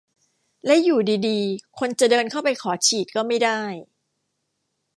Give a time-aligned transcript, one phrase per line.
[0.65, 1.39] และอยู่ดีดี
[1.79, 3.61] คนจะเดินเข้าไปขอฉีดก็ไม่ได้